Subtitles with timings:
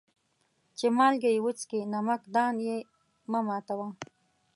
[0.77, 2.77] چي مالگه يې وڅکې، نمک دان يې
[3.31, 3.87] مه ماتوه.